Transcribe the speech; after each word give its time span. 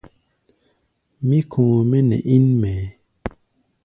Mí 1.27 1.37
kɔ̧ɔ̧ 1.51 1.79
mɛ́ 1.89 2.01
nɛ 2.09 2.17
ín 2.35 2.45
mɛɛ. 2.61 2.85